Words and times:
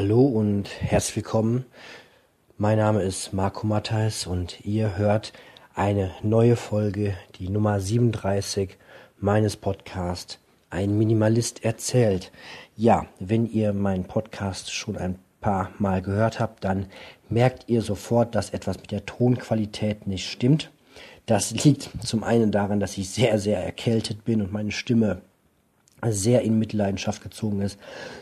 Hallo 0.00 0.22
und 0.22 0.70
herzlich 0.80 1.16
willkommen. 1.16 1.66
Mein 2.56 2.78
Name 2.78 3.02
ist 3.02 3.32
Marco 3.32 3.66
Matthijs 3.66 4.28
und 4.28 4.64
ihr 4.64 4.96
hört 4.96 5.32
eine 5.74 6.12
neue 6.22 6.54
Folge, 6.54 7.16
die 7.40 7.48
Nummer 7.48 7.80
37 7.80 8.76
meines 9.18 9.56
Podcasts 9.56 10.38
Ein 10.70 10.96
Minimalist 10.96 11.64
erzählt. 11.64 12.30
Ja, 12.76 13.06
wenn 13.18 13.44
ihr 13.44 13.72
meinen 13.72 14.04
Podcast 14.04 14.72
schon 14.72 14.96
ein 14.96 15.18
paar 15.40 15.72
Mal 15.80 16.00
gehört 16.00 16.38
habt, 16.38 16.62
dann 16.62 16.86
merkt 17.28 17.68
ihr 17.68 17.82
sofort, 17.82 18.36
dass 18.36 18.50
etwas 18.50 18.78
mit 18.78 18.92
der 18.92 19.04
Tonqualität 19.04 20.06
nicht 20.06 20.30
stimmt. 20.30 20.70
Das 21.26 21.50
liegt 21.50 21.90
zum 22.06 22.22
einen 22.22 22.52
daran, 22.52 22.78
dass 22.78 22.98
ich 22.98 23.10
sehr, 23.10 23.40
sehr 23.40 23.64
erkältet 23.64 24.24
bin 24.24 24.42
und 24.42 24.52
meine 24.52 24.70
Stimme 24.70 25.22
sehr 26.06 26.42
in 26.42 26.58
Mitleidenschaft 26.58 27.22
gezogen 27.22 27.60
ist. 27.60 27.78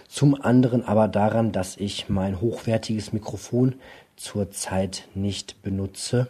Zum 0.09 0.41
anderen 0.41 0.85
aber 0.85 1.09
daran, 1.09 1.53
dass 1.53 1.77
ich 1.77 2.09
mein 2.09 2.41
hochwertiges 2.41 3.13
Mikrofon 3.13 3.77
zurzeit 4.17 5.09
nicht 5.15 5.63
benutze. 5.63 6.29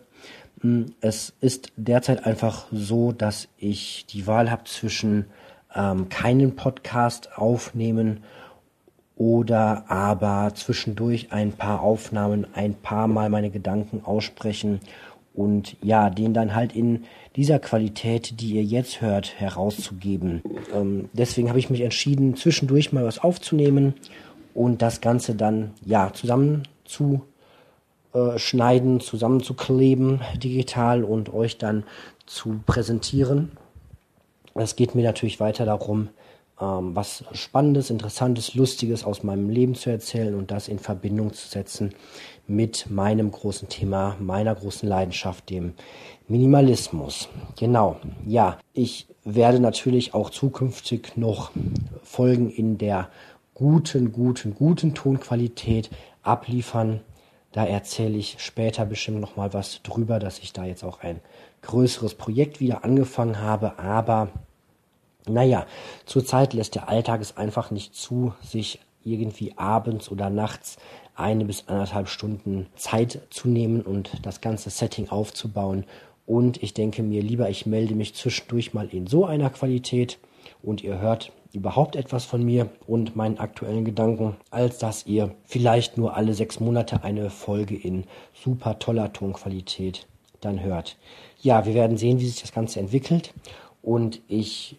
Hm, 0.61 0.95
es 1.01 1.35
ist 1.41 1.73
derzeit 1.77 2.27
einfach 2.27 2.67
so, 2.73 3.13
dass 3.13 3.49
ich 3.59 4.07
die 4.07 4.27
Wahl 4.27 4.51
habe 4.51 4.65
zwischen 4.65 5.27
ähm, 5.75 6.09
keinen 6.09 6.57
Podcast 6.57 7.37
aufnehmen 7.37 8.25
oder 9.17 9.85
aber 9.89 10.53
zwischendurch 10.55 11.33
ein 11.33 11.53
paar 11.53 11.81
Aufnahmen, 11.81 12.47
ein 12.55 12.75
paar 12.75 13.09
Mal 13.09 13.31
meine 13.31 13.51
Gedanken 13.51 14.05
aussprechen 14.05 14.81
und 15.37 15.77
ja, 15.83 16.11
den 16.11 16.33
dann 16.35 16.55
halt 16.55 16.75
in 16.75 17.05
dieser 17.37 17.59
Qualität, 17.59 18.41
die 18.41 18.55
ihr 18.55 18.65
jetzt 18.65 19.03
hört, 19.03 19.39
herauszugeben. 19.39 20.43
Ähm, 20.75 21.11
deswegen 21.13 21.49
habe 21.49 21.59
ich 21.59 21.71
mich 21.71 21.83
entschieden, 21.83 22.37
zwischendurch 22.37 22.93
mal 22.93 23.05
was 23.05 23.19
aufzunehmen 23.19 23.95
und 24.55 24.81
das 24.81 25.01
Ganze 25.01 25.35
dann 25.35 25.73
ja 25.85 26.11
zusammen 26.15 26.63
zu 26.85 27.23
äh, 28.15 28.39
schneiden, 28.39 29.01
zusammenzukleben 29.01 30.21
digital 30.43 31.05
und 31.05 31.33
euch 31.33 31.59
dann 31.59 31.85
zu 32.25 32.61
präsentieren. 32.65 33.53
Es 34.55 34.75
geht 34.75 34.95
mir 34.95 35.03
natürlich 35.03 35.39
weiter 35.39 35.67
darum, 35.67 36.09
ähm, 36.59 36.97
was 36.97 37.25
Spannendes, 37.33 37.91
Interessantes, 37.91 38.55
Lustiges 38.55 39.05
aus 39.05 39.23
meinem 39.23 39.51
Leben 39.51 39.75
zu 39.75 39.91
erzählen 39.91 40.35
und 40.35 40.51
das 40.51 40.69
in 40.69 40.79
Verbindung 40.79 41.35
zu 41.35 41.47
setzen 41.47 41.93
mit 42.47 42.91
meinem 42.91 43.31
großen 43.31 43.69
Thema, 43.69 44.17
meiner 44.21 44.55
großen 44.55 44.89
Leidenschaft, 44.89 45.51
dem 45.51 45.75
Minimalismus. 46.29 47.29
Genau, 47.59 47.97
ja, 48.27 48.59
ich 48.73 49.07
werde 49.25 49.61
natürlich 49.61 50.15
auch 50.15 50.31
zukünftig 50.31 51.17
noch 51.17 51.51
Folgen 52.03 52.51
in 52.51 52.79
der 52.79 53.09
guten, 53.55 54.13
guten, 54.13 54.55
guten 54.55 54.95
Tonqualität 54.95 55.91
abliefern. 56.23 57.01
Da 57.53 57.65
erzähle 57.65 58.19
ich 58.19 58.37
später 58.39 58.85
bestimmt 58.85 59.21
noch 59.21 59.37
mal 59.37 59.53
was 59.55 59.83
drüber, 59.83 60.19
dass 60.19 60.39
ich 60.39 60.53
da 60.53 60.65
jetzt 60.65 60.85
auch 60.85 61.01
ein 61.01 61.21
größeres 61.63 62.15
Projekt 62.15 62.61
wieder 62.61 62.85
angefangen 62.85 63.41
habe. 63.41 63.79
Aber 63.79 64.29
naja, 65.27 65.67
zurzeit 66.05 66.53
lässt 66.53 66.75
der 66.75 66.89
Alltag 66.89 67.21
es 67.21 67.37
einfach 67.37 67.71
nicht 67.71 67.95
zu, 67.95 68.35
sich 68.43 68.81
irgendwie 69.07 69.57
abends 69.57 70.11
oder 70.11 70.31
nachts 70.31 70.77
eine 71.15 71.45
bis 71.45 71.69
anderthalb 71.69 72.09
Stunden 72.09 72.67
Zeit 72.77 73.23
zu 73.31 73.49
nehmen 73.49 73.81
und 73.81 74.11
das 74.23 74.41
ganze 74.41 74.71
Setting 74.71 75.09
aufzubauen. 75.09 75.85
Und 76.27 76.63
ich 76.63 76.75
denke 76.75 77.03
mir 77.03 77.23
lieber, 77.23 77.49
ich 77.49 77.67
melde 77.67 77.95
mich 77.95 78.15
zwischendurch 78.15 78.75
mal 78.75 78.89
in 78.89 79.07
so 79.07 79.25
einer 79.25 79.51
Qualität 79.51 80.19
und 80.63 80.83
ihr 80.83 80.99
hört 80.99 81.33
überhaupt 81.53 81.97
etwas 81.97 82.25
von 82.25 82.45
mir 82.45 82.69
und 82.87 83.17
meinen 83.17 83.39
aktuellen 83.39 83.85
Gedanken, 83.85 84.37
als 84.51 84.79
dass 84.79 85.07
ihr 85.07 85.35
vielleicht 85.45 85.97
nur 85.97 86.17
alle 86.17 86.35
sechs 86.35 86.61
Monate 86.61 87.03
eine 87.03 87.31
Folge 87.31 87.77
in 87.77 88.05
super 88.35 88.79
toller 88.79 89.13
Tonqualität 89.13 90.07
dann 90.41 90.61
hört. 90.61 90.99
Ja, 91.41 91.65
wir 91.65 91.75
werden 91.75 91.97
sehen, 91.97 92.21
wie 92.21 92.27
sich 92.27 92.41
das 92.41 92.53
Ganze 92.53 92.81
entwickelt 92.81 93.33
und 93.81 94.21
ich 94.29 94.77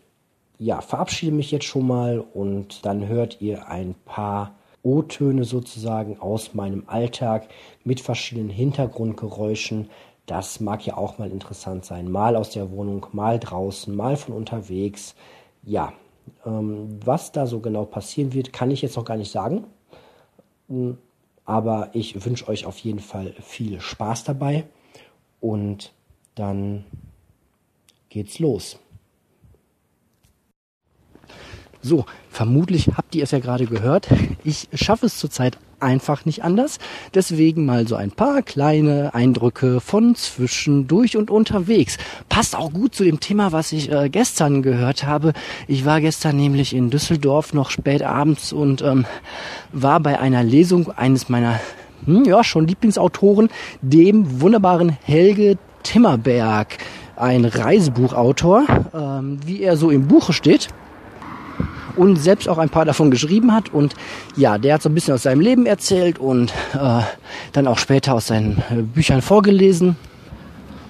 ja, 0.60 0.82
verabschiede 0.82 1.32
mich 1.32 1.52
jetzt 1.52 1.66
schon 1.66 1.88
mal 1.88 2.20
und 2.20 2.86
dann 2.86 3.08
hört 3.08 3.42
ihr 3.42 3.68
ein 3.70 3.96
paar 4.06 4.56
O-Töne 4.84 5.44
sozusagen 5.44 6.20
aus 6.20 6.54
meinem 6.54 6.84
Alltag 6.88 7.50
mit 7.84 8.00
verschiedenen 8.00 8.50
Hintergrundgeräuschen. 8.50 9.90
Das 10.26 10.60
mag 10.60 10.86
ja 10.86 10.98
auch 10.98 11.18
mal 11.18 11.32
interessant 11.32 11.86
sein. 11.86 12.10
Mal 12.10 12.36
aus 12.36 12.52
der 12.52 12.72
Wohnung, 12.72 13.06
mal 13.12 13.40
draußen, 13.40 13.96
mal 13.96 14.18
von 14.18 14.34
unterwegs. 14.34 15.16
Ja, 15.64 15.94
ähm, 16.46 17.00
was 17.04 17.32
da 17.32 17.46
so 17.46 17.60
genau 17.60 17.86
passieren 17.86 18.34
wird, 18.34 18.54
kann 18.54 18.72
ich 18.72 18.82
jetzt 18.82 18.96
noch 18.98 19.06
gar 19.06 19.18
nicht 19.18 19.32
sagen. 19.32 19.66
Hm, 20.70 20.98
aber 21.46 21.90
ich 21.94 22.26
wünsche 22.26 22.48
euch 22.48 22.66
auf 22.66 22.78
jeden 22.80 23.00
Fall 23.00 23.34
viel 23.42 23.80
Spaß 23.80 24.26
dabei 24.26 24.66
und 25.40 25.94
dann 26.36 26.86
geht's 28.10 28.40
los. 28.40 28.80
So, 31.82 32.06
vermutlich 32.30 32.90
habt 32.98 33.16
ihr 33.16 33.24
es 33.24 33.32
ja 33.32 33.40
gerade 33.40 33.66
gehört. 33.66 34.08
Ich 34.44 34.68
schaffe 34.74 35.06
es 35.06 35.18
zurzeit 35.18 35.58
einfach 35.80 36.26
nicht 36.26 36.44
anders. 36.44 36.80
Deswegen 37.14 37.66
mal 37.66 37.88
so 37.88 37.96
ein 37.96 38.12
paar 38.12 38.42
kleine 38.42 39.14
Eindrücke 39.14 39.80
von 39.80 40.16
zwischendurch 40.16 41.18
und 41.18 41.30
unterwegs. 41.30 41.98
Passt 42.30 42.56
auch 42.56 42.72
gut 42.72 42.96
zu 42.96 43.04
dem 43.04 43.20
Thema, 43.20 43.52
was 43.52 43.72
ich 43.72 43.92
äh, 43.92 44.10
gestern 44.10 44.62
gehört 44.62 45.04
habe. 45.04 45.34
Ich 45.68 45.86
war 45.86 46.02
gestern 46.02 46.38
nämlich 46.38 46.76
in 46.76 46.90
Düsseldorf 46.90 47.54
noch 47.54 47.70
spät 47.70 48.02
abends 48.02 48.54
und 48.54 48.82
ähm, 48.82 49.06
war 49.72 50.00
bei 50.00 50.20
einer 50.20 50.44
Lesung 50.44 50.92
eines 50.92 51.30
meiner 51.30 51.60
hm, 52.06 52.26
ja 52.26 52.44
schon 52.44 52.68
Lieblingsautoren, 52.68 53.50
dem 53.82 54.42
wunderbaren 54.42 54.98
Helge 55.04 55.58
Timmerberg, 55.84 56.78
ein 57.16 57.46
Reisebuchautor, 57.46 58.66
ähm, 58.94 59.40
wie 59.46 59.62
er 59.62 59.78
so 59.78 59.90
im 59.90 60.08
Buche 60.08 60.34
steht 60.34 60.70
und 61.98 62.18
selbst 62.18 62.48
auch 62.48 62.58
ein 62.58 62.70
paar 62.70 62.86
davon 62.86 63.12
geschrieben 63.12 63.54
hat. 63.54 63.74
Und 63.74 63.96
ja, 64.36 64.58
der 64.58 64.76
hat 64.76 64.82
so 64.82 64.90
ein 64.90 64.96
bisschen 64.96 65.14
aus 65.14 65.24
seinem 65.24 65.42
Leben 65.42 65.66
erzählt 65.66 66.20
und 66.20 66.52
äh, 66.74 67.02
dann 67.54 67.68
auch 67.68 67.78
später 67.78 68.14
aus 68.14 68.28
seinen 68.28 68.64
äh, 68.70 68.82
Büchern 68.82 69.22
vorgelesen. 69.22 69.96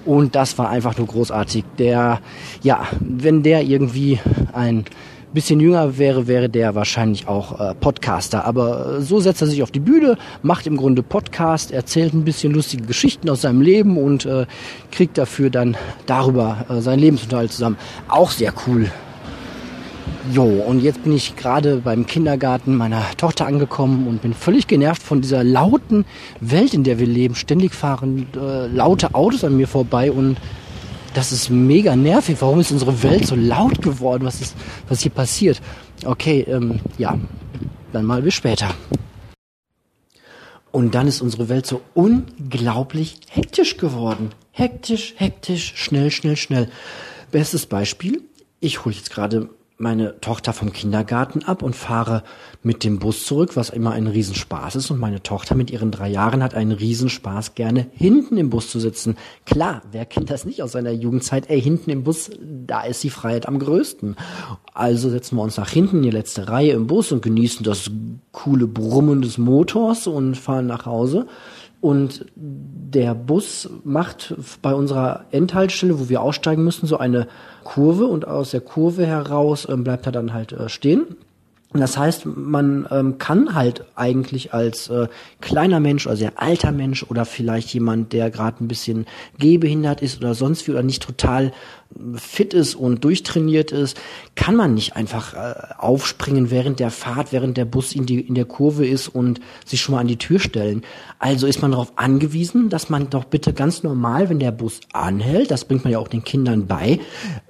Und 0.04 0.34
das 0.34 0.56
war 0.56 0.70
einfach 0.70 0.96
nur 0.96 1.06
großartig. 1.06 1.64
Der, 1.78 2.20
ja, 2.62 2.86
wenn 3.00 3.42
der 3.42 3.62
irgendwie 3.62 4.18
ein 4.52 4.84
bisschen 5.34 5.60
jünger 5.60 5.98
wäre, 5.98 6.26
wäre 6.26 6.48
der 6.48 6.74
wahrscheinlich 6.74 7.28
auch 7.28 7.60
äh, 7.60 7.74
Podcaster. 7.74 8.44
Aber 8.44 9.02
so 9.02 9.20
setzt 9.20 9.42
er 9.42 9.48
sich 9.48 9.62
auf 9.62 9.70
die 9.70 9.80
Bühne, 9.80 10.16
macht 10.42 10.66
im 10.66 10.76
Grunde 10.76 11.02
Podcast, 11.02 11.72
erzählt 11.72 12.14
ein 12.14 12.24
bisschen 12.24 12.52
lustige 12.52 12.84
Geschichten 12.84 13.28
aus 13.28 13.42
seinem 13.42 13.60
Leben 13.60 13.98
und 13.98 14.24
äh, 14.24 14.46
kriegt 14.90 15.18
dafür 15.18 15.50
dann 15.50 15.76
darüber 16.06 16.64
äh, 16.70 16.80
seinen 16.80 17.00
Lebensunterhalt 17.00 17.52
zusammen. 17.52 17.76
Auch 18.08 18.30
sehr 18.30 18.52
cool. 18.66 18.90
Jo, 20.32 20.44
und 20.44 20.80
jetzt 20.80 21.04
bin 21.04 21.12
ich 21.12 21.36
gerade 21.36 21.76
beim 21.76 22.06
Kindergarten 22.06 22.76
meiner 22.76 23.02
Tochter 23.16 23.46
angekommen 23.46 24.06
und 24.06 24.20
bin 24.20 24.34
völlig 24.34 24.66
genervt 24.66 25.02
von 25.02 25.20
dieser 25.20 25.42
lauten 25.42 26.04
Welt, 26.40 26.74
in 26.74 26.84
der 26.84 26.98
wir 26.98 27.06
leben. 27.06 27.34
Ständig 27.34 27.74
fahren 27.74 28.26
äh, 28.36 28.66
laute 28.66 29.14
Autos 29.14 29.44
an 29.44 29.56
mir 29.56 29.66
vorbei 29.66 30.12
und 30.12 30.36
das 31.14 31.32
ist 31.32 31.50
mega 31.50 31.96
nervig. 31.96 32.36
Warum 32.40 32.60
ist 32.60 32.70
unsere 32.70 33.02
Welt 33.02 33.26
so 33.26 33.34
laut 33.34 33.80
geworden? 33.80 34.24
Was 34.24 34.40
ist, 34.40 34.54
was 34.88 35.00
hier 35.00 35.10
passiert? 35.10 35.60
Okay, 36.04 36.44
ähm, 36.48 36.80
ja, 36.98 37.18
dann 37.92 38.04
mal 38.04 38.22
bis 38.22 38.34
später. 38.34 38.74
Und 40.70 40.94
dann 40.94 41.08
ist 41.08 41.22
unsere 41.22 41.48
Welt 41.48 41.66
so 41.66 41.80
unglaublich 41.94 43.20
hektisch 43.30 43.78
geworden. 43.78 44.30
Hektisch, 44.52 45.14
hektisch, 45.16 45.72
schnell, 45.76 46.10
schnell, 46.10 46.36
schnell. 46.36 46.68
Bestes 47.30 47.66
Beispiel. 47.66 48.22
Ich 48.60 48.84
hole 48.84 48.94
jetzt 48.94 49.10
gerade 49.10 49.48
meine 49.78 50.20
Tochter 50.20 50.52
vom 50.52 50.72
Kindergarten 50.72 51.44
ab 51.44 51.62
und 51.62 51.76
fahre 51.76 52.24
mit 52.64 52.82
dem 52.82 52.98
Bus 52.98 53.24
zurück, 53.24 53.54
was 53.54 53.70
immer 53.70 53.92
ein 53.92 54.08
Riesenspaß 54.08 54.74
ist. 54.74 54.90
Und 54.90 54.98
meine 54.98 55.22
Tochter 55.22 55.54
mit 55.54 55.70
ihren 55.70 55.92
drei 55.92 56.08
Jahren 56.08 56.42
hat 56.42 56.54
einen 56.54 56.72
Riesenspaß, 56.72 57.54
gerne 57.54 57.86
hinten 57.92 58.36
im 58.38 58.50
Bus 58.50 58.70
zu 58.70 58.80
sitzen. 58.80 59.16
Klar, 59.46 59.82
wer 59.92 60.04
kennt 60.04 60.30
das 60.30 60.44
nicht 60.44 60.64
aus 60.64 60.72
seiner 60.72 60.90
Jugendzeit? 60.90 61.48
Ey, 61.48 61.62
hinten 61.62 61.90
im 61.90 62.02
Bus, 62.02 62.30
da 62.40 62.82
ist 62.82 63.04
die 63.04 63.10
Freiheit 63.10 63.46
am 63.46 63.60
größten. 63.60 64.16
Also 64.74 65.10
setzen 65.10 65.36
wir 65.36 65.42
uns 65.42 65.56
nach 65.56 65.70
hinten 65.70 65.98
in 65.98 66.02
die 66.02 66.10
letzte 66.10 66.48
Reihe 66.48 66.72
im 66.72 66.88
Bus 66.88 67.12
und 67.12 67.22
genießen 67.22 67.62
das 67.62 67.88
coole 68.32 68.66
Brummen 68.66 69.22
des 69.22 69.38
Motors 69.38 70.08
und 70.08 70.36
fahren 70.36 70.66
nach 70.66 70.86
Hause. 70.86 71.26
Und 71.80 72.26
der 72.34 73.14
Bus 73.14 73.70
macht 73.84 74.34
bei 74.62 74.74
unserer 74.74 75.26
Endhaltestelle, 75.30 76.00
wo 76.00 76.08
wir 76.08 76.22
aussteigen 76.22 76.64
müssen, 76.64 76.86
so 76.86 76.98
eine 76.98 77.28
Kurve 77.62 78.06
und 78.06 78.26
aus 78.26 78.50
der 78.50 78.60
Kurve 78.60 79.06
heraus 79.06 79.64
äh, 79.64 79.76
bleibt 79.76 80.06
er 80.06 80.12
dann 80.12 80.32
halt 80.32 80.52
äh, 80.52 80.68
stehen. 80.68 81.16
Das 81.74 81.98
heißt, 81.98 82.24
man 82.24 82.88
ähm, 82.90 83.18
kann 83.18 83.54
halt 83.54 83.84
eigentlich 83.94 84.54
als 84.54 84.88
äh, 84.88 85.08
kleiner 85.42 85.80
Mensch 85.80 86.06
oder 86.06 86.16
sehr 86.16 86.40
alter 86.40 86.72
Mensch 86.72 87.02
oder 87.02 87.26
vielleicht 87.26 87.74
jemand, 87.74 88.14
der 88.14 88.30
gerade 88.30 88.64
ein 88.64 88.68
bisschen 88.68 89.04
gehbehindert 89.38 90.00
ist 90.00 90.16
oder 90.18 90.32
sonst 90.32 90.66
wie 90.66 90.70
oder 90.70 90.82
nicht 90.82 91.02
total 91.02 91.52
fit 92.16 92.54
ist 92.54 92.74
und 92.74 93.04
durchtrainiert 93.04 93.72
ist, 93.72 93.98
kann 94.34 94.56
man 94.56 94.72
nicht 94.74 94.96
einfach 94.96 95.34
äh, 95.34 95.54
aufspringen 95.76 96.50
während 96.50 96.80
der 96.80 96.90
Fahrt, 96.90 97.32
während 97.32 97.58
der 97.58 97.66
Bus 97.66 97.94
in, 97.94 98.06
die, 98.06 98.20
in 98.20 98.34
der 98.34 98.46
Kurve 98.46 98.86
ist 98.86 99.08
und 99.08 99.40
sich 99.66 99.82
schon 99.82 99.94
mal 99.94 100.00
an 100.00 100.08
die 100.08 100.18
Tür 100.18 100.38
stellen. 100.38 100.82
Also 101.18 101.46
ist 101.46 101.60
man 101.60 101.72
darauf 101.72 101.92
angewiesen, 101.96 102.70
dass 102.70 102.88
man 102.88 103.10
doch 103.10 103.24
bitte 103.24 103.52
ganz 103.52 103.82
normal, 103.82 104.30
wenn 104.30 104.38
der 104.38 104.52
Bus 104.52 104.80
anhält, 104.94 105.50
das 105.50 105.66
bringt 105.66 105.84
man 105.84 105.92
ja 105.92 105.98
auch 105.98 106.08
den 106.08 106.24
Kindern 106.24 106.66
bei, 106.66 106.98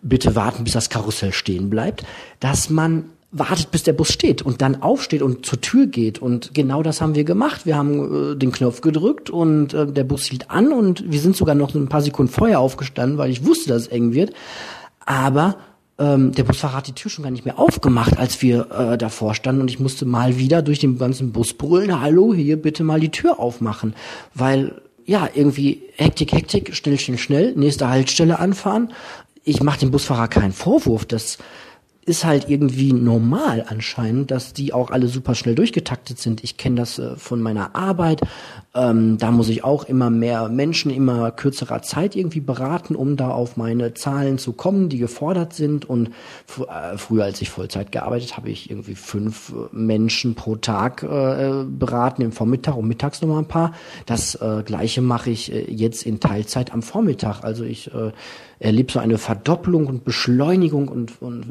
bitte 0.03 0.35
warten, 0.35 0.65
bis 0.65 0.73
das 0.73 0.88
Karussell 0.88 1.32
stehen 1.32 1.70
bleibt, 1.70 2.05
dass 2.41 2.69
man 2.69 3.11
wartet, 3.31 3.71
bis 3.71 3.83
der 3.83 3.93
Bus 3.93 4.11
steht 4.11 4.43
und 4.43 4.63
dann 4.63 4.83
aufsteht 4.83 5.21
und 5.21 5.45
zur 5.45 5.61
Tür 5.61 5.87
geht. 5.87 6.19
Und 6.19 6.55
genau 6.55 6.83
das 6.83 7.01
haben 7.01 7.15
wir 7.15 7.25
gemacht. 7.25 7.67
Wir 7.67 7.77
haben 7.77 8.33
äh, 8.33 8.37
den 8.37 8.53
Knopf 8.53 8.81
gedrückt 8.81 9.29
und 9.29 9.75
äh, 9.75 9.87
der 9.87 10.05
Bus 10.05 10.25
hielt 10.25 10.51
an 10.51 10.73
und 10.73 11.11
wir 11.11 11.21
sind 11.21 11.37
sogar 11.37 11.55
noch 11.55 11.75
ein 11.75 11.89
paar 11.89 12.01
Sekunden 12.01 12.33
vorher 12.33 12.61
aufgestanden, 12.61 13.19
weil 13.19 13.31
ich 13.31 13.45
wusste, 13.45 13.69
dass 13.69 13.83
es 13.83 13.89
eng 13.89 14.15
wird. 14.15 14.33
Aber 15.05 15.57
ähm, 15.99 16.33
der 16.33 16.45
Busfahrer 16.45 16.77
hat 16.77 16.87
die 16.87 16.93
Tür 16.93 17.11
schon 17.11 17.25
gar 17.25 17.31
nicht 17.31 17.45
mehr 17.45 17.59
aufgemacht, 17.59 18.19
als 18.19 18.41
wir 18.41 18.71
äh, 18.71 18.99
davor 18.99 19.35
standen 19.35 19.61
und 19.63 19.71
ich 19.71 19.81
musste 19.81 20.07
mal 20.07 20.39
wieder 20.39 20.63
durch 20.63 20.79
den 20.79 20.97
ganzen 20.97 21.33
Bus 21.33 21.53
brüllen, 21.53 22.01
hallo, 22.01 22.33
hier 22.33 22.57
bitte 22.61 22.85
mal 22.85 23.01
die 23.01 23.11
Tür 23.11 23.41
aufmachen, 23.41 23.95
weil 24.35 24.81
ja, 25.05 25.29
irgendwie 25.35 25.83
Hektik, 25.97 26.33
Hektik, 26.33 26.75
schnell, 26.77 26.99
schnell, 26.99 27.19
schnell, 27.19 27.55
nächste 27.57 27.89
Haltestelle 27.89 28.39
anfahren. 28.39 28.93
Ich 29.43 29.63
mache 29.63 29.81
dem 29.81 29.91
Busfahrer 29.91 30.29
keinen 30.29 30.53
Vorwurf, 30.53 31.07
dass 31.07 31.39
ist 32.08 32.25
halt 32.25 32.49
irgendwie 32.49 32.93
normal 32.93 33.64
anscheinend, 33.69 34.31
dass 34.31 34.55
die 34.55 34.72
auch 34.72 34.90
alle 34.90 35.08
super 35.08 35.34
schnell 35.34 35.55
durchgetaktet 35.55 36.19
sind. 36.19 36.43
Ich 36.43 36.56
kenne 36.56 36.76
das 36.76 36.99
äh, 36.99 37.16
von 37.16 37.40
meiner 37.40 37.76
Arbeit. 37.76 38.22
Ähm, 38.75 39.19
da 39.19 39.31
muss 39.31 39.49
ich 39.49 39.64
auch 39.64 39.84
immer 39.84 40.08
mehr 40.08 40.49
Menschen 40.49 40.90
immer 40.90 41.31
kürzerer 41.31 41.82
Zeit 41.82 42.14
irgendwie 42.14 42.40
beraten, 42.40 42.94
um 42.94 43.16
da 43.16 43.31
auf 43.31 43.56
meine 43.56 43.94
Zahlen 43.94 44.38
zu 44.38 44.52
kommen, 44.52 44.88
die 44.88 44.99
gefordert 44.99 45.52
sind. 45.52 45.88
Und 45.88 46.08
äh, 46.58 46.96
früher, 46.96 47.25
als 47.25 47.40
ich 47.43 47.50
Vollzeit 47.50 47.93
gearbeitet 47.93 48.37
habe, 48.37 48.50
ich 48.50 48.70
irgendwie 48.70 48.94
fünf 48.94 49.50
äh, 49.50 49.75
Menschen 49.75 50.34
pro 50.34 50.56
Tag 50.56 51.02
äh, 51.02 51.64
beraten 51.66 52.22
im 52.22 52.32
Vormittag 52.32 52.76
und 52.76 52.88
mittags 52.88 53.20
nochmal 53.20 53.43
ein 53.43 53.49
paar. 53.49 53.72
Das 54.06 54.34
äh, 54.37 54.62
gleiche 54.64 55.02
mache 55.02 55.31
ich 55.31 55.52
äh, 55.52 55.70
jetzt 55.70 56.05
in 56.05 56.20
Teilzeit 56.20 56.72
am 56.72 56.82
Vormittag. 56.82 57.44
Also 57.44 57.64
ich 57.64 57.90
erlebt 58.58 58.90
so 58.90 58.99
eine 58.99 59.19
Verdoppelung 59.19 59.87
und 59.87 60.05
Beschleunigung 60.05 60.88
und, 60.88 61.22
und 61.22 61.46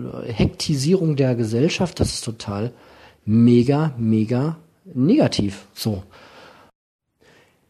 Hektisierung 0.47 1.15
der 1.15 1.35
Gesellschaft. 1.35 1.99
Das 1.99 2.13
ist 2.13 2.23
total 2.23 2.71
mega, 3.25 3.93
mega 3.97 4.57
negativ. 4.93 5.67
So. 5.73 6.03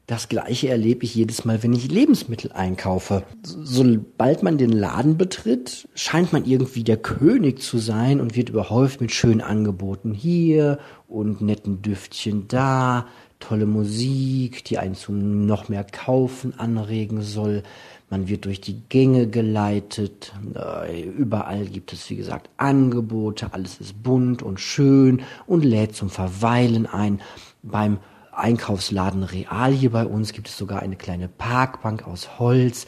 Das 0.06 0.30
gleiche 0.30 0.70
erlebe 0.70 1.04
ich 1.04 1.16
jedes 1.16 1.44
Mal, 1.44 1.64
wenn 1.64 1.74
ich 1.74 1.92
Lebensmittel 1.92 2.54
einkaufe. 2.54 3.24
Sobald 3.44 4.42
man 4.42 4.58
den 4.58 4.72
Laden 4.72 5.18
betritt, 5.18 5.90
scheint 5.96 6.32
man 6.32 6.46
irgendwie 6.46 6.86
der 6.86 6.96
König 6.96 7.62
zu 7.62 7.78
sein 7.78 8.22
und 8.22 8.38
wird 8.38 8.48
überhäuft 8.48 9.02
mit 9.02 9.12
schönen 9.12 9.42
Angeboten 9.42 10.14
hier 10.14 10.80
und 11.10 11.42
netten 11.42 11.82
Düftchen 11.82 12.48
da, 12.48 13.08
tolle 13.42 13.66
Musik, 13.66 14.64
die 14.64 14.78
einen 14.78 14.96
zum 14.96 15.46
noch 15.46 15.68
mehr 15.68 15.84
Kaufen 15.84 16.58
anregen 16.58 17.22
soll. 17.22 17.64
Man 18.10 18.30
wird 18.30 18.46
durch 18.46 18.62
die 18.62 18.82
Gänge 18.88 19.28
geleitet. 19.28 20.34
Äh, 20.56 21.02
überall 21.04 21.66
gibt 21.66 21.92
es, 21.92 22.10
wie 22.10 22.16
gesagt, 22.16 22.50
Angebote. 22.56 23.52
Alles 23.52 23.82
ist 23.82 24.02
bunt 24.02 24.42
und 24.42 24.62
schön 24.62 25.24
und 25.46 25.66
lädt 25.66 25.96
zum 25.96 26.10
Verweilen 26.10 26.86
ein. 26.86 27.22
Beim 27.64 28.00
Einkaufsladen 28.32 29.24
Real 29.24 29.74
hier 29.74 29.92
bei 29.92 30.06
uns 30.06 30.32
gibt 30.32 30.48
es 30.48 30.58
sogar 30.58 30.82
eine 30.82 30.96
kleine 30.96 31.28
Parkbank 31.28 32.08
aus 32.08 32.40
Holz. 32.40 32.86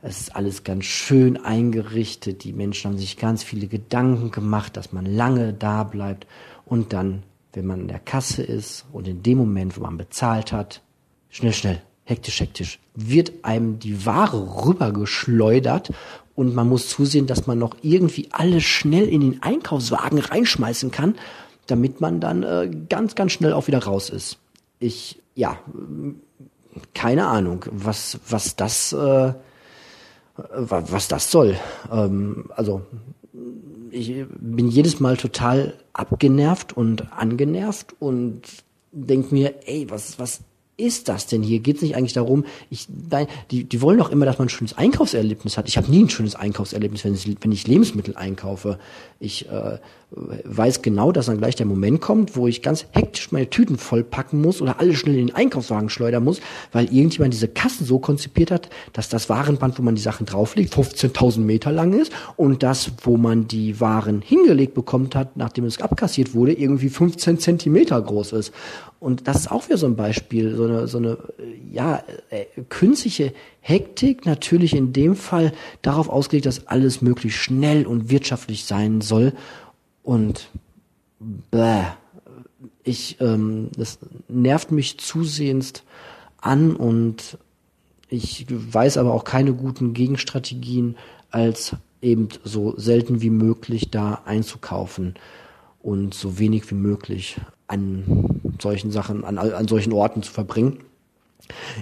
Es 0.00 0.20
ist 0.20 0.36
alles 0.36 0.64
ganz 0.64 0.84
schön 0.84 1.36
eingerichtet. 1.36 2.44
Die 2.44 2.52
Menschen 2.52 2.92
haben 2.92 2.98
sich 2.98 3.18
ganz 3.18 3.42
viele 3.42 3.66
Gedanken 3.66 4.30
gemacht, 4.30 4.76
dass 4.76 4.92
man 4.92 5.04
lange 5.04 5.52
da 5.52 5.84
bleibt. 5.84 6.26
Und 6.64 6.94
dann, 6.94 7.24
wenn 7.52 7.66
man 7.66 7.80
in 7.80 7.88
der 7.88 7.98
Kasse 7.98 8.42
ist 8.42 8.86
und 8.92 9.06
in 9.06 9.22
dem 9.22 9.36
Moment, 9.36 9.76
wo 9.76 9.82
man 9.82 9.98
bezahlt 9.98 10.52
hat, 10.52 10.80
schnell, 11.28 11.52
schnell 11.52 11.82
hektisch, 12.06 12.40
hektisch, 12.40 12.78
wird 12.94 13.32
einem 13.42 13.78
die 13.78 14.06
Ware 14.06 14.64
rübergeschleudert 14.64 15.92
und 16.34 16.54
man 16.54 16.68
muss 16.68 16.88
zusehen, 16.88 17.26
dass 17.26 17.46
man 17.46 17.58
noch 17.58 17.76
irgendwie 17.82 18.28
alles 18.30 18.62
schnell 18.62 19.08
in 19.08 19.20
den 19.20 19.42
Einkaufswagen 19.42 20.20
reinschmeißen 20.20 20.90
kann, 20.90 21.16
damit 21.66 22.00
man 22.00 22.20
dann 22.20 22.42
äh, 22.42 22.70
ganz, 22.88 23.16
ganz 23.16 23.32
schnell 23.32 23.52
auch 23.52 23.66
wieder 23.66 23.82
raus 23.82 24.08
ist. 24.08 24.38
Ich, 24.78 25.20
ja, 25.34 25.58
keine 26.94 27.26
Ahnung, 27.26 27.64
was, 27.70 28.20
was 28.28 28.54
das, 28.54 28.92
äh, 28.92 29.32
was 30.36 31.08
das 31.08 31.30
soll. 31.30 31.56
Ähm, 31.90 32.50
also, 32.54 32.82
ich 33.90 34.26
bin 34.28 34.68
jedes 34.68 35.00
Mal 35.00 35.16
total 35.16 35.74
abgenervt 35.92 36.76
und 36.76 37.12
angenervt 37.12 37.96
und 37.98 38.42
denk 38.92 39.32
mir, 39.32 39.66
ey, 39.66 39.88
was, 39.90 40.18
was 40.18 40.40
ist 40.76 41.08
das 41.08 41.26
denn 41.26 41.42
hier? 41.42 41.60
Geht 41.60 41.76
es 41.76 41.82
nicht 41.82 41.96
eigentlich 41.96 42.12
darum, 42.12 42.44
ich, 42.70 42.86
nein, 43.10 43.26
die, 43.50 43.64
die 43.64 43.80
wollen 43.80 43.98
doch 43.98 44.10
immer, 44.10 44.26
dass 44.26 44.38
man 44.38 44.46
ein 44.46 44.50
schönes 44.50 44.76
Einkaufserlebnis 44.76 45.56
hat. 45.56 45.68
Ich 45.68 45.76
habe 45.76 45.90
nie 45.90 46.04
ein 46.04 46.10
schönes 46.10 46.34
Einkaufserlebnis, 46.34 47.04
wenn 47.04 47.14
ich, 47.14 47.36
wenn 47.40 47.52
ich 47.52 47.66
Lebensmittel 47.66 48.16
einkaufe. 48.16 48.78
Ich 49.18 49.48
äh, 49.48 49.78
weiß 50.10 50.82
genau, 50.82 51.10
dass 51.10 51.26
dann 51.26 51.38
gleich 51.38 51.56
der 51.56 51.66
Moment 51.66 52.00
kommt, 52.00 52.36
wo 52.36 52.46
ich 52.46 52.62
ganz 52.62 52.86
hektisch 52.92 53.32
meine 53.32 53.48
Tüten 53.48 53.78
vollpacken 53.78 54.40
muss 54.40 54.60
oder 54.60 54.78
alles 54.78 54.98
schnell 54.98 55.16
in 55.16 55.28
den 55.28 55.36
Einkaufswagen 55.36 55.88
schleudern 55.88 56.22
muss, 56.22 56.40
weil 56.72 56.84
irgendjemand 56.84 57.32
diese 57.32 57.48
Kassen 57.48 57.86
so 57.86 57.98
konzipiert 57.98 58.50
hat, 58.50 58.68
dass 58.92 59.08
das 59.08 59.28
Warenband, 59.28 59.78
wo 59.78 59.82
man 59.82 59.94
die 59.94 60.02
Sachen 60.02 60.26
drauflegt, 60.26 60.74
15.000 60.74 61.40
Meter 61.40 61.72
lang 61.72 61.98
ist 61.98 62.12
und 62.36 62.62
das, 62.62 62.92
wo 63.02 63.16
man 63.16 63.48
die 63.48 63.80
Waren 63.80 64.20
hingelegt 64.20 64.74
bekommt 64.74 65.14
hat, 65.14 65.36
nachdem 65.36 65.64
es 65.64 65.80
abkassiert 65.80 66.34
wurde, 66.34 66.52
irgendwie 66.52 66.90
15 66.90 67.38
Zentimeter 67.38 68.00
groß 68.00 68.32
ist. 68.32 68.52
Und 68.98 69.28
das 69.28 69.36
ist 69.40 69.50
auch 69.50 69.66
wieder 69.66 69.76
so 69.76 69.86
ein 69.86 69.96
Beispiel, 69.96 70.56
so 70.56 70.64
eine, 70.64 70.88
so 70.88 70.98
eine 70.98 71.18
ja, 71.70 72.02
äh, 72.30 72.46
künstliche 72.68 73.32
Hektik, 73.60 74.24
natürlich 74.24 74.74
in 74.74 74.92
dem 74.92 75.16
Fall 75.16 75.52
darauf 75.82 76.08
ausgelegt, 76.08 76.46
dass 76.46 76.66
alles 76.66 77.02
möglichst 77.02 77.38
schnell 77.38 77.86
und 77.86 78.10
wirtschaftlich 78.10 78.64
sein 78.64 79.02
soll. 79.02 79.32
Und 80.02 80.48
bäh, 81.50 81.82
ich, 82.84 83.20
ähm, 83.20 83.70
das 83.76 83.98
nervt 84.28 84.72
mich 84.72 84.98
zusehends 84.98 85.82
an 86.40 86.74
und 86.74 87.38
ich 88.08 88.46
weiß 88.48 88.98
aber 88.98 89.12
auch 89.12 89.24
keine 89.24 89.52
guten 89.52 89.92
Gegenstrategien, 89.92 90.96
als 91.30 91.76
eben 92.00 92.28
so 92.44 92.74
selten 92.78 93.20
wie 93.20 93.30
möglich 93.30 93.90
da 93.90 94.22
einzukaufen 94.24 95.14
und 95.80 96.14
so 96.14 96.38
wenig 96.38 96.70
wie 96.70 96.76
möglich 96.76 97.36
an 97.66 98.40
solchen 98.60 98.90
Sachen, 98.90 99.24
an, 99.24 99.38
an 99.38 99.68
solchen 99.68 99.92
Orten 99.92 100.22
zu 100.22 100.32
verbringen. 100.32 100.78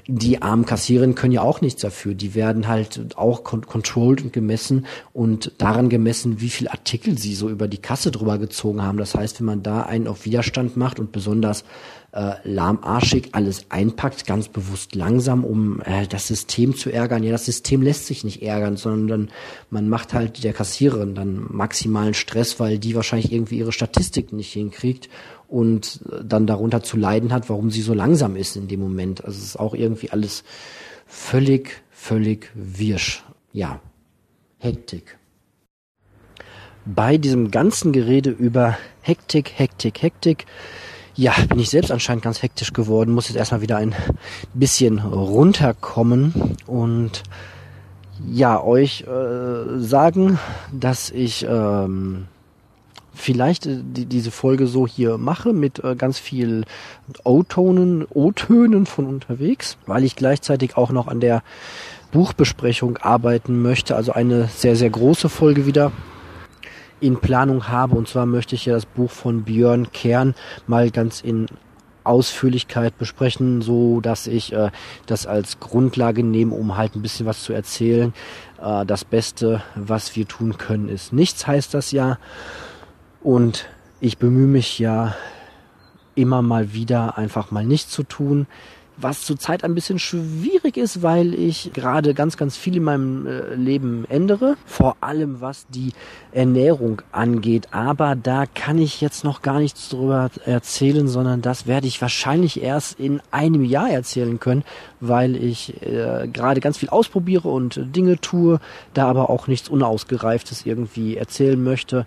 Die 0.06 0.42
armen 0.42 0.66
Kassiererinnen 0.66 1.14
können 1.14 1.32
ja 1.32 1.42
auch 1.42 1.60
nichts 1.60 1.80
dafür. 1.80 2.14
Die 2.14 2.34
werden 2.34 2.68
halt 2.68 3.16
auch 3.16 3.44
controlled 3.44 4.22
und 4.22 4.32
gemessen 4.32 4.86
und 5.12 5.52
daran 5.58 5.88
gemessen, 5.88 6.40
wie 6.40 6.50
viel 6.50 6.68
Artikel 6.68 7.16
sie 7.16 7.34
so 7.34 7.48
über 7.48 7.68
die 7.68 7.78
Kasse 7.78 8.10
drüber 8.10 8.38
gezogen 8.38 8.82
haben. 8.82 8.98
Das 8.98 9.14
heißt, 9.14 9.40
wenn 9.40 9.46
man 9.46 9.62
da 9.62 9.82
einen 9.82 10.06
auf 10.06 10.26
Widerstand 10.26 10.76
macht 10.76 11.00
und 11.00 11.12
besonders 11.12 11.64
äh, 12.12 12.34
lahmarschig 12.44 13.30
alles 13.32 13.66
einpackt, 13.70 14.26
ganz 14.26 14.48
bewusst 14.48 14.94
langsam, 14.94 15.44
um 15.44 15.80
äh, 15.82 16.06
das 16.06 16.28
System 16.28 16.76
zu 16.76 16.90
ärgern. 16.90 17.24
Ja, 17.24 17.32
das 17.32 17.46
System 17.46 17.82
lässt 17.82 18.06
sich 18.06 18.22
nicht 18.22 18.42
ärgern, 18.42 18.76
sondern 18.76 19.30
man 19.70 19.88
macht 19.88 20.14
halt 20.14 20.44
der 20.44 20.52
Kassiererin 20.52 21.14
dann 21.14 21.46
maximalen 21.48 22.14
Stress, 22.14 22.60
weil 22.60 22.78
die 22.78 22.94
wahrscheinlich 22.94 23.32
irgendwie 23.32 23.58
ihre 23.58 23.72
Statistik 23.72 24.32
nicht 24.32 24.52
hinkriegt 24.52 25.08
und 25.54 26.00
dann 26.24 26.48
darunter 26.48 26.82
zu 26.82 26.96
leiden 26.96 27.32
hat, 27.32 27.48
warum 27.48 27.70
sie 27.70 27.80
so 27.80 27.94
langsam 27.94 28.34
ist 28.34 28.56
in 28.56 28.66
dem 28.66 28.80
Moment. 28.80 29.24
Also 29.24 29.38
es 29.38 29.44
ist 29.44 29.56
auch 29.60 29.74
irgendwie 29.74 30.10
alles 30.10 30.42
völlig, 31.06 31.80
völlig 31.90 32.50
wirsch. 32.54 33.22
Ja, 33.52 33.80
Hektik. 34.58 35.16
Bei 36.84 37.18
diesem 37.18 37.52
ganzen 37.52 37.92
Gerede 37.92 38.30
über 38.30 38.76
Hektik, 39.00 39.52
Hektik, 39.56 40.02
Hektik, 40.02 40.46
ja, 41.14 41.32
bin 41.48 41.60
ich 41.60 41.70
selbst 41.70 41.92
anscheinend 41.92 42.24
ganz 42.24 42.42
hektisch 42.42 42.72
geworden, 42.72 43.14
muss 43.14 43.28
jetzt 43.28 43.36
erstmal 43.36 43.60
wieder 43.60 43.76
ein 43.76 43.94
bisschen 44.54 44.98
runterkommen 44.98 46.56
und 46.66 47.22
ja, 48.28 48.60
euch 48.60 49.02
äh, 49.02 49.78
sagen, 49.78 50.40
dass 50.72 51.10
ich 51.10 51.46
ähm, 51.48 52.26
vielleicht 53.14 53.66
äh, 53.66 53.78
die, 53.82 54.06
diese 54.06 54.30
Folge 54.30 54.66
so 54.66 54.86
hier 54.86 55.18
mache 55.18 55.52
mit 55.52 55.82
äh, 55.82 55.94
ganz 55.96 56.18
viel 56.18 56.64
O-Tonen, 57.24 58.06
O-Tönen 58.10 58.86
von 58.86 59.06
unterwegs, 59.06 59.78
weil 59.86 60.04
ich 60.04 60.16
gleichzeitig 60.16 60.76
auch 60.76 60.90
noch 60.90 61.08
an 61.08 61.20
der 61.20 61.42
Buchbesprechung 62.12 62.98
arbeiten 62.98 63.62
möchte, 63.62 63.96
also 63.96 64.12
eine 64.12 64.48
sehr, 64.48 64.76
sehr 64.76 64.90
große 64.90 65.28
Folge 65.28 65.66
wieder. 65.66 65.92
in 67.00 67.18
Planung 67.18 67.68
habe. 67.68 67.96
Und 67.96 68.08
zwar 68.08 68.24
möchte 68.24 68.54
ich 68.54 68.66
ja 68.66 68.74
das 68.74 68.86
Buch 68.86 69.10
von 69.10 69.42
Björn 69.42 69.92
Kern 69.92 70.34
mal 70.66 70.90
ganz 70.90 71.20
in 71.20 71.46
Ausführlichkeit 72.04 72.96
besprechen, 72.98 73.62
so 73.62 74.00
dass 74.00 74.26
ich 74.26 74.52
äh, 74.52 74.70
das 75.06 75.26
als 75.26 75.58
Grundlage 75.58 76.22
nehme, 76.22 76.54
um 76.54 76.76
halt 76.76 76.94
ein 76.94 77.02
bisschen 77.02 77.26
was 77.26 77.42
zu 77.42 77.52
erzählen. 77.52 78.14
Äh, 78.62 78.86
das 78.86 79.04
Beste, 79.04 79.62
was 79.74 80.14
wir 80.14 80.28
tun 80.28 80.56
können, 80.56 80.88
ist 80.88 81.12
nichts, 81.12 81.46
heißt 81.46 81.74
das 81.74 81.92
ja. 81.92 82.18
Und 83.24 83.66
ich 84.00 84.18
bemühe 84.18 84.46
mich 84.46 84.78
ja 84.78 85.16
immer 86.14 86.42
mal 86.42 86.72
wieder 86.72 87.18
einfach 87.18 87.50
mal 87.50 87.64
nichts 87.64 87.90
zu 87.90 88.04
tun 88.04 88.46
was 88.96 89.22
zurzeit 89.22 89.64
ein 89.64 89.74
bisschen 89.74 89.98
schwierig 89.98 90.76
ist, 90.76 91.02
weil 91.02 91.34
ich 91.34 91.72
gerade 91.72 92.14
ganz, 92.14 92.36
ganz 92.36 92.56
viel 92.56 92.76
in 92.76 92.84
meinem 92.84 93.26
äh, 93.26 93.54
Leben 93.54 94.04
ändere, 94.08 94.56
vor 94.66 94.96
allem 95.00 95.40
was 95.40 95.66
die 95.68 95.92
Ernährung 96.32 97.02
angeht. 97.10 97.68
Aber 97.72 98.14
da 98.14 98.44
kann 98.46 98.78
ich 98.78 99.00
jetzt 99.00 99.24
noch 99.24 99.42
gar 99.42 99.58
nichts 99.58 99.88
drüber 99.88 100.30
erzählen, 100.44 101.08
sondern 101.08 101.42
das 101.42 101.66
werde 101.66 101.86
ich 101.86 102.00
wahrscheinlich 102.00 102.62
erst 102.62 103.00
in 103.00 103.20
einem 103.30 103.64
Jahr 103.64 103.90
erzählen 103.90 104.38
können, 104.38 104.64
weil 105.00 105.36
ich 105.36 105.82
äh, 105.82 106.28
gerade 106.32 106.60
ganz 106.60 106.78
viel 106.78 106.88
ausprobiere 106.88 107.48
und 107.48 107.80
Dinge 107.96 108.20
tue, 108.20 108.60
da 108.94 109.08
aber 109.08 109.28
auch 109.28 109.48
nichts 109.48 109.68
Unausgereiftes 109.68 110.66
irgendwie 110.66 111.16
erzählen 111.16 111.62
möchte. 111.62 112.06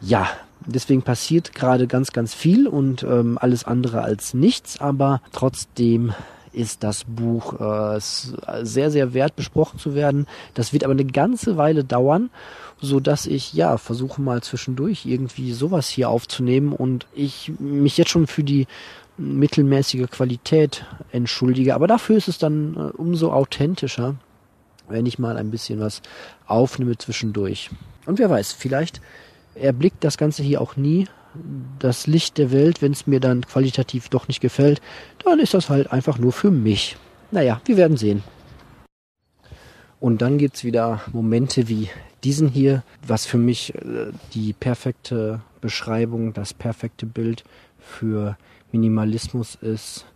Ja, 0.00 0.28
Deswegen 0.66 1.02
passiert 1.02 1.54
gerade 1.54 1.86
ganz, 1.86 2.12
ganz 2.12 2.34
viel 2.34 2.66
und 2.66 3.04
ähm, 3.04 3.38
alles 3.40 3.64
andere 3.64 4.02
als 4.02 4.34
nichts, 4.34 4.80
aber 4.80 5.20
trotzdem 5.32 6.12
ist 6.52 6.82
das 6.82 7.04
Buch 7.04 7.60
äh, 7.60 8.00
sehr, 8.00 8.90
sehr 8.90 9.14
wert, 9.14 9.36
besprochen 9.36 9.78
zu 9.78 9.94
werden. 9.94 10.26
Das 10.54 10.72
wird 10.72 10.84
aber 10.84 10.92
eine 10.92 11.04
ganze 11.04 11.56
Weile 11.56 11.84
dauern, 11.84 12.30
so 12.80 12.98
dass 12.98 13.26
ich 13.26 13.52
ja 13.52 13.76
versuche 13.76 14.20
mal 14.20 14.42
zwischendurch 14.42 15.06
irgendwie 15.06 15.52
sowas 15.52 15.88
hier 15.88 16.08
aufzunehmen 16.08 16.72
und 16.72 17.06
ich 17.14 17.52
mich 17.58 17.98
jetzt 17.98 18.10
schon 18.10 18.26
für 18.26 18.42
die 18.42 18.66
mittelmäßige 19.18 20.10
Qualität 20.10 20.84
entschuldige. 21.12 21.74
Aber 21.74 21.86
dafür 21.86 22.16
ist 22.16 22.28
es 22.28 22.38
dann 22.38 22.74
äh, 22.74 22.96
umso 22.96 23.32
authentischer, 23.32 24.16
wenn 24.88 25.06
ich 25.06 25.18
mal 25.18 25.36
ein 25.36 25.50
bisschen 25.50 25.78
was 25.78 26.00
aufnehme 26.46 26.96
zwischendurch. 26.96 27.70
Und 28.06 28.18
wer 28.18 28.30
weiß, 28.30 28.52
vielleicht 28.52 29.00
erblickt 29.60 30.04
das 30.04 30.18
Ganze 30.18 30.42
hier 30.42 30.60
auch 30.60 30.76
nie 30.76 31.06
das 31.78 32.06
Licht 32.06 32.38
der 32.38 32.50
Welt, 32.50 32.82
wenn 32.82 32.92
es 32.92 33.06
mir 33.06 33.20
dann 33.20 33.42
qualitativ 33.42 34.08
doch 34.08 34.28
nicht 34.28 34.40
gefällt, 34.40 34.80
dann 35.24 35.38
ist 35.38 35.54
das 35.54 35.68
halt 35.68 35.92
einfach 35.92 36.18
nur 36.18 36.32
für 36.32 36.50
mich. 36.50 36.96
Naja, 37.30 37.60
wir 37.64 37.76
werden 37.76 37.96
sehen. 37.96 38.22
Und 40.00 40.22
dann 40.22 40.38
gibt 40.38 40.56
es 40.56 40.64
wieder 40.64 41.00
Momente 41.12 41.68
wie 41.68 41.88
diesen 42.22 42.48
hier, 42.48 42.82
was 43.06 43.26
für 43.26 43.38
mich 43.38 43.74
äh, 43.74 44.12
die 44.34 44.52
perfekte 44.52 45.40
Beschreibung, 45.60 46.32
das 46.32 46.54
perfekte 46.54 47.06
Bild 47.06 47.44
für 47.78 48.36
Minimalismus 48.72 49.54
ist, 49.54 50.06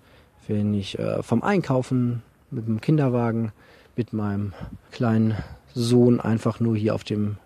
wenn 0.47 0.75
ich 0.75 0.99
äh, 0.99 1.23
vom 1.23 1.43
Einkaufen 1.43 2.23
mit 2.51 2.67
dem 2.67 2.81
Kinderwagen 2.81 3.53
mit 3.97 4.13
meinem 4.13 4.53
kleinen 4.91 5.37
Sohn 5.75 6.21
einfach 6.21 6.61
nur 6.61 6.77
hier 6.77 6.95
auf 6.95 7.05
dem 7.05 7.37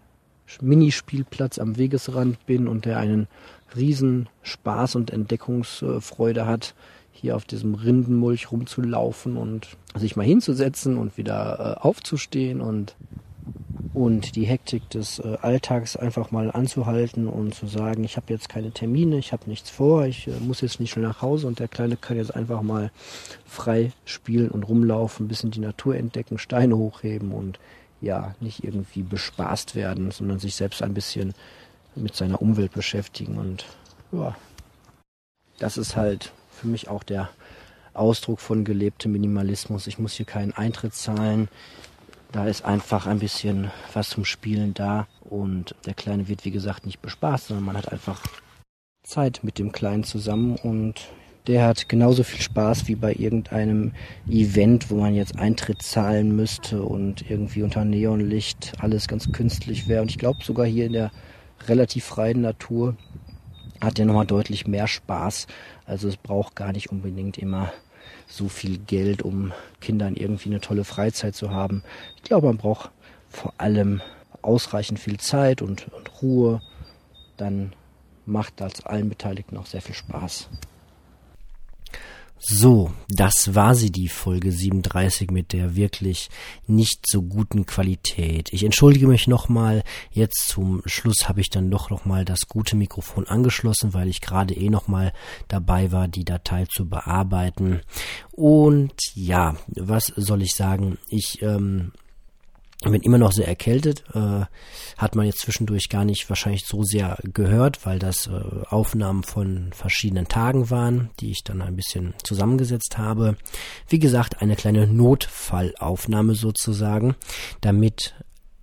Minispielplatz 0.60 1.58
am 1.58 1.76
Wegesrand 1.76 2.44
bin 2.46 2.68
und 2.68 2.84
der 2.84 2.98
einen 2.98 3.28
riesen 3.76 4.28
Spaß 4.42 4.94
und 4.96 5.10
Entdeckungsfreude 5.10 6.46
hat, 6.46 6.74
hier 7.12 7.36
auf 7.36 7.44
diesem 7.44 7.74
Rindenmulch 7.74 8.50
rumzulaufen 8.52 9.36
und 9.36 9.76
sich 9.96 10.16
mal 10.16 10.26
hinzusetzen 10.26 10.96
und 10.98 11.16
wieder 11.16 11.78
äh, 11.78 11.80
aufzustehen 11.80 12.60
und 12.60 12.96
und 13.94 14.34
die 14.34 14.44
Hektik 14.44 14.90
des 14.90 15.20
äh, 15.20 15.36
Alltags 15.40 15.96
einfach 15.96 16.32
mal 16.32 16.50
anzuhalten 16.50 17.28
und 17.28 17.54
zu 17.54 17.68
sagen, 17.68 18.02
ich 18.02 18.16
habe 18.16 18.26
jetzt 18.32 18.48
keine 18.48 18.72
Termine, 18.72 19.18
ich 19.18 19.32
habe 19.32 19.48
nichts 19.48 19.70
vor, 19.70 20.04
ich 20.04 20.26
äh, 20.26 20.32
muss 20.40 20.62
jetzt 20.62 20.80
nicht 20.80 20.90
schnell 20.90 21.06
nach 21.06 21.22
Hause 21.22 21.46
und 21.46 21.60
der 21.60 21.68
Kleine 21.68 21.96
kann 21.96 22.16
jetzt 22.16 22.34
einfach 22.34 22.62
mal 22.62 22.90
frei 23.46 23.92
spielen 24.04 24.50
und 24.50 24.64
rumlaufen, 24.64 25.26
ein 25.26 25.28
bisschen 25.28 25.52
die 25.52 25.60
Natur 25.60 25.94
entdecken, 25.94 26.38
Steine 26.38 26.76
hochheben 26.76 27.30
und 27.30 27.60
ja 28.00 28.34
nicht 28.40 28.64
irgendwie 28.64 29.02
bespaßt 29.02 29.74
werden, 29.74 30.10
sondern 30.10 30.38
sich 30.38 30.54
selbst 30.54 30.82
ein 30.82 30.94
bisschen 30.94 31.34
mit 31.94 32.14
seiner 32.14 32.42
Umwelt 32.42 32.72
beschäftigen. 32.72 33.38
Und 33.38 33.64
ja, 34.12 34.36
das 35.58 35.76
ist 35.76 35.96
halt 35.96 36.32
für 36.50 36.66
mich 36.66 36.88
auch 36.88 37.02
der 37.02 37.30
Ausdruck 37.92 38.40
von 38.40 38.64
gelebtem 38.64 39.12
Minimalismus. 39.12 39.86
Ich 39.86 39.98
muss 39.98 40.14
hier 40.14 40.26
keinen 40.26 40.52
Eintritt 40.52 40.94
zahlen. 40.94 41.48
Da 42.32 42.46
ist 42.46 42.64
einfach 42.64 43.06
ein 43.06 43.20
bisschen 43.20 43.70
was 43.92 44.10
zum 44.10 44.24
Spielen 44.24 44.74
da. 44.74 45.06
Und 45.20 45.74
der 45.86 45.94
Kleine 45.94 46.28
wird, 46.28 46.44
wie 46.44 46.50
gesagt, 46.50 46.86
nicht 46.86 47.00
bespaßt, 47.00 47.48
sondern 47.48 47.64
man 47.64 47.76
hat 47.76 47.92
einfach 47.92 48.20
Zeit 49.04 49.40
mit 49.42 49.58
dem 49.58 49.70
Kleinen 49.70 50.04
zusammen 50.04 50.56
und 50.56 51.08
der 51.46 51.66
hat 51.66 51.88
genauso 51.90 52.22
viel 52.22 52.40
Spaß 52.40 52.88
wie 52.88 52.94
bei 52.94 53.12
irgendeinem 53.12 53.92
Event, 54.28 54.90
wo 54.90 54.96
man 54.96 55.14
jetzt 55.14 55.38
Eintritt 55.38 55.82
zahlen 55.82 56.34
müsste 56.34 56.82
und 56.82 57.30
irgendwie 57.30 57.62
unter 57.62 57.84
Neonlicht 57.84 58.72
alles 58.78 59.08
ganz 59.08 59.30
künstlich 59.30 59.86
wäre. 59.86 60.00
Und 60.00 60.10
ich 60.10 60.18
glaube 60.18 60.42
sogar 60.42 60.66
hier 60.66 60.86
in 60.86 60.94
der 60.94 61.10
relativ 61.66 62.04
freien 62.04 62.40
Natur 62.40 62.96
hat 63.82 63.98
der 63.98 64.06
nochmal 64.06 64.26
deutlich 64.26 64.66
mehr 64.66 64.86
Spaß. 64.86 65.46
Also 65.84 66.08
es 66.08 66.16
braucht 66.16 66.56
gar 66.56 66.72
nicht 66.72 66.90
unbedingt 66.90 67.36
immer 67.36 67.70
so 68.26 68.48
viel 68.48 68.78
Geld, 68.78 69.20
um 69.20 69.52
Kindern 69.80 70.16
irgendwie 70.16 70.48
eine 70.48 70.60
tolle 70.60 70.84
Freizeit 70.84 71.34
zu 71.34 71.50
haben. 71.50 71.82
Ich 72.16 72.22
glaube, 72.22 72.46
man 72.46 72.56
braucht 72.56 72.90
vor 73.28 73.52
allem 73.58 74.00
ausreichend 74.40 74.98
viel 74.98 75.18
Zeit 75.18 75.60
und, 75.60 75.88
und 75.92 76.22
Ruhe. 76.22 76.62
Dann 77.36 77.74
macht 78.24 78.54
das 78.62 78.86
allen 78.86 79.10
Beteiligten 79.10 79.58
auch 79.58 79.66
sehr 79.66 79.82
viel 79.82 79.94
Spaß. 79.94 80.48
So, 82.38 82.92
das 83.08 83.54
war 83.54 83.74
sie, 83.74 83.90
die 83.90 84.08
Folge 84.08 84.52
37 84.52 85.30
mit 85.30 85.54
der 85.54 85.76
wirklich 85.76 86.28
nicht 86.66 87.06
so 87.06 87.22
guten 87.22 87.64
Qualität. 87.64 88.52
Ich 88.52 88.64
entschuldige 88.64 89.06
mich 89.06 89.26
nochmal. 89.26 89.82
Jetzt 90.10 90.48
zum 90.48 90.82
Schluss 90.84 91.26
habe 91.26 91.40
ich 91.40 91.48
dann 91.48 91.70
doch 91.70 91.88
nochmal 91.88 92.26
das 92.26 92.40
gute 92.46 92.76
Mikrofon 92.76 93.26
angeschlossen, 93.26 93.94
weil 93.94 94.08
ich 94.08 94.20
gerade 94.20 94.52
eh 94.54 94.68
nochmal 94.68 95.14
dabei 95.48 95.90
war, 95.90 96.06
die 96.06 96.24
Datei 96.24 96.66
zu 96.66 96.86
bearbeiten. 96.86 97.80
Und 98.32 98.92
ja, 99.14 99.56
was 99.68 100.06
soll 100.14 100.42
ich 100.42 100.54
sagen? 100.54 100.98
Ich 101.08 101.40
ähm, 101.40 101.92
bin 102.92 103.02
immer 103.02 103.18
noch 103.18 103.32
sehr 103.32 103.48
erkältet, 103.48 104.04
äh, 104.14 104.44
hat 104.96 105.14
man 105.14 105.26
jetzt 105.26 105.40
zwischendurch 105.40 105.88
gar 105.88 106.04
nicht 106.04 106.28
wahrscheinlich 106.28 106.64
so 106.66 106.82
sehr 106.82 107.18
gehört, 107.22 107.84
weil 107.86 107.98
das 107.98 108.26
äh, 108.26 108.30
Aufnahmen 108.68 109.22
von 109.22 109.72
verschiedenen 109.72 110.28
Tagen 110.28 110.70
waren, 110.70 111.10
die 111.20 111.30
ich 111.30 111.44
dann 111.44 111.62
ein 111.62 111.76
bisschen 111.76 112.14
zusammengesetzt 112.22 112.98
habe. 112.98 113.36
Wie 113.88 113.98
gesagt, 113.98 114.42
eine 114.42 114.56
kleine 114.56 114.86
Notfallaufnahme 114.86 116.34
sozusagen, 116.34 117.14
damit 117.60 118.14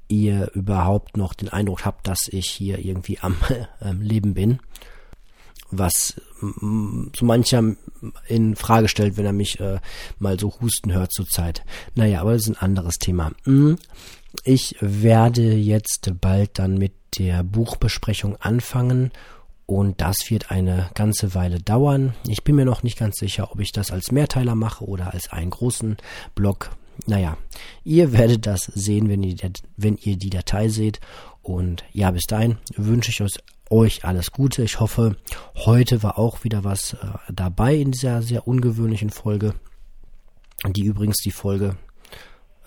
ihr 0.07 0.51
überhaupt 0.53 1.17
noch 1.17 1.33
den 1.33 1.49
Eindruck 1.49 1.85
habt, 1.85 2.07
dass 2.07 2.27
ich 2.27 2.49
hier 2.49 2.79
irgendwie 2.79 3.19
am 3.19 3.37
äh, 3.81 3.91
Leben 3.93 4.33
bin 4.33 4.59
was 5.69 6.19
so 6.39 7.25
mancher 7.25 7.75
in 8.27 8.55
Frage 8.55 8.87
stellt, 8.87 9.17
wenn 9.17 9.25
er 9.25 9.33
mich 9.33 9.59
äh, 9.59 9.79
mal 10.19 10.39
so 10.39 10.53
husten 10.59 10.93
hört 10.93 11.13
zurzeit. 11.13 11.63
Naja, 11.95 12.21
aber 12.21 12.33
das 12.33 12.43
ist 12.43 12.49
ein 12.49 12.57
anderes 12.57 12.95
Thema. 12.97 13.31
Hm, 13.43 13.77
ich 14.43 14.75
werde 14.79 15.53
jetzt 15.53 16.11
bald 16.19 16.57
dann 16.59 16.77
mit 16.77 16.93
der 17.17 17.43
Buchbesprechung 17.43 18.37
anfangen 18.37 19.11
und 19.65 20.01
das 20.01 20.29
wird 20.29 20.51
eine 20.51 20.89
ganze 20.95 21.33
Weile 21.33 21.59
dauern. 21.59 22.13
Ich 22.27 22.43
bin 22.43 22.55
mir 22.55 22.65
noch 22.65 22.83
nicht 22.83 22.97
ganz 22.97 23.17
sicher, 23.17 23.51
ob 23.51 23.59
ich 23.59 23.71
das 23.71 23.91
als 23.91 24.11
Mehrteiler 24.11 24.55
mache 24.55 24.85
oder 24.85 25.13
als 25.13 25.31
einen 25.31 25.49
großen 25.49 25.97
Block. 26.35 26.71
Naja, 27.07 27.37
ihr 27.83 28.11
werdet 28.17 28.45
das 28.45 28.63
sehen, 28.63 29.09
wenn 29.09 29.23
ihr, 29.23 29.35
wenn 29.77 29.97
ihr 29.97 30.17
die 30.17 30.29
Datei 30.29 30.69
seht. 30.69 30.99
Und 31.41 31.83
ja, 31.91 32.11
bis 32.11 32.23
dahin 32.23 32.57
wünsche 32.75 33.09
ich 33.11 33.23
euch 33.69 34.05
alles 34.05 34.31
Gute. 34.31 34.63
Ich 34.63 34.79
hoffe, 34.79 35.15
heute 35.55 36.03
war 36.03 36.19
auch 36.19 36.43
wieder 36.43 36.63
was 36.63 36.93
äh, 36.93 36.97
dabei 37.31 37.75
in 37.75 37.91
dieser 37.91 38.21
sehr 38.21 38.47
ungewöhnlichen 38.47 39.09
Folge, 39.09 39.55
die 40.67 40.83
übrigens 40.83 41.17
die 41.17 41.31
Folge 41.31 41.77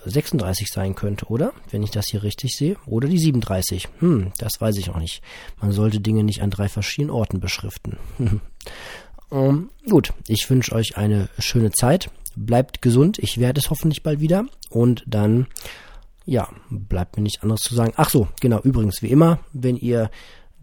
36 0.07 0.69
sein 0.69 0.95
könnte, 0.95 1.27
oder? 1.27 1.53
Wenn 1.71 1.83
ich 1.83 1.91
das 1.91 2.07
hier 2.09 2.23
richtig 2.23 2.57
sehe. 2.57 2.77
Oder 2.87 3.09
die 3.09 3.19
37. 3.19 3.89
Hm, 4.01 4.33
das 4.39 4.61
weiß 4.61 4.77
ich 4.77 4.91
auch 4.91 4.99
nicht. 4.99 5.23
Man 5.61 5.73
sollte 5.73 6.01
Dinge 6.01 6.25
nicht 6.25 6.43
an 6.43 6.51
drei 6.51 6.69
verschiedenen 6.69 7.11
Orten 7.11 7.41
beschriften. 7.41 7.99
um, 8.19 8.41
ähm, 9.31 9.71
gut, 9.89 10.13
ich 10.29 10.49
wünsche 10.49 10.75
euch 10.75 10.97
eine 10.97 11.29
schöne 11.39 11.71
Zeit. 11.71 12.11
Bleibt 12.37 12.83
gesund. 12.83 13.19
Ich 13.19 13.39
werde 13.39 13.61
es 13.61 13.71
hoffentlich 13.71 14.03
bald 14.03 14.21
wieder. 14.21 14.47
Und 14.71 15.05
dann, 15.07 15.47
ja, 16.25 16.49
bleibt 16.71 17.17
mir 17.17 17.23
nichts 17.23 17.43
anderes 17.43 17.61
zu 17.61 17.75
sagen. 17.75 17.93
Ach 17.97 18.09
so, 18.11 18.29
genau. 18.41 18.61
Übrigens, 18.61 19.03
wie 19.03 19.11
immer, 19.11 19.41
wenn 19.53 19.77
ihr 19.77 20.11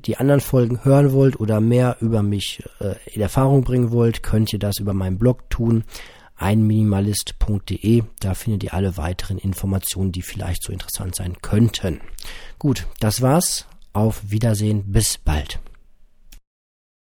die 0.05 0.17
anderen 0.17 0.41
Folgen 0.41 0.83
hören 0.83 1.11
wollt 1.11 1.39
oder 1.39 1.61
mehr 1.61 1.97
über 1.99 2.23
mich 2.23 2.63
äh, 2.79 2.95
in 3.13 3.21
Erfahrung 3.21 3.63
bringen 3.63 3.91
wollt, 3.91 4.23
könnt 4.23 4.51
ihr 4.51 4.59
das 4.59 4.79
über 4.79 4.93
meinen 4.93 5.19
Blog 5.19 5.49
tun, 5.49 5.83
einminimalist.de. 6.37 8.03
Da 8.19 8.33
findet 8.33 8.63
ihr 8.63 8.73
alle 8.73 8.97
weiteren 8.97 9.37
Informationen, 9.37 10.11
die 10.11 10.23
vielleicht 10.23 10.63
so 10.63 10.73
interessant 10.73 11.15
sein 11.15 11.37
könnten. 11.41 12.01
Gut, 12.57 12.87
das 12.99 13.21
war's. 13.21 13.67
auf 13.93 14.31
Wiedersehen, 14.31 14.91
bis 14.91 15.17
bald. 15.17 15.59